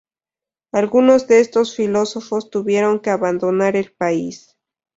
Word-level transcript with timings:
Algunos 0.71 1.27
de 1.27 1.41
estos 1.41 1.75
filósofos 1.75 2.49
tuvieron 2.49 3.01
que 3.01 3.11
abandonar 3.11 3.75
el 3.75 3.93
país. 3.93 4.57